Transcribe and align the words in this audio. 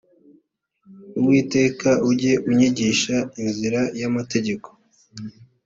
uwiteka 1.19 1.89
ujye 2.09 2.33
unyigisha 2.49 3.15
inzira 3.41 3.81
y 3.99 4.03
amategeko 4.09 4.69